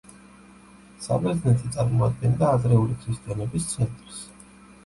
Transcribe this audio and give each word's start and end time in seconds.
საბერძნეთი 1.07 1.69
წარმოადგენდა 1.75 2.49
ადრეული 2.57 2.99
ქრისტიანობის 3.05 3.73
ცენტრს. 3.75 4.27